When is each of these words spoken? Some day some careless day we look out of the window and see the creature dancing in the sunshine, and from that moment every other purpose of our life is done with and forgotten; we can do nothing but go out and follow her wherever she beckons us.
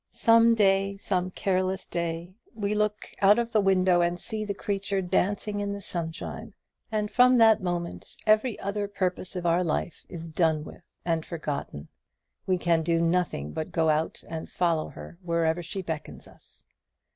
Some 0.09 0.55
day 0.55 0.97
some 0.97 1.29
careless 1.29 1.85
day 1.85 2.33
we 2.55 2.73
look 2.73 3.11
out 3.21 3.37
of 3.37 3.51
the 3.51 3.61
window 3.61 4.01
and 4.01 4.19
see 4.19 4.43
the 4.43 4.55
creature 4.55 4.99
dancing 4.99 5.59
in 5.59 5.73
the 5.73 5.79
sunshine, 5.79 6.55
and 6.91 7.11
from 7.11 7.37
that 7.37 7.61
moment 7.61 8.15
every 8.25 8.59
other 8.59 8.87
purpose 8.87 9.35
of 9.35 9.45
our 9.45 9.63
life 9.63 10.03
is 10.09 10.27
done 10.27 10.63
with 10.63 10.91
and 11.05 11.23
forgotten; 11.23 11.87
we 12.47 12.57
can 12.57 12.81
do 12.81 12.99
nothing 12.99 13.51
but 13.51 13.71
go 13.71 13.89
out 13.91 14.23
and 14.27 14.49
follow 14.49 14.89
her 14.89 15.19
wherever 15.21 15.61
she 15.61 15.83
beckons 15.83 16.27
us. 16.27 16.65